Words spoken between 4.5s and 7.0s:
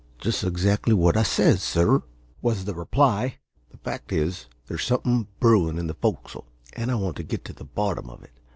there's something brewin' in the fo'c's'le, and I